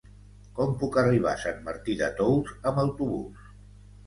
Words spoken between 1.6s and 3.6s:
Martí de Tous amb autobús?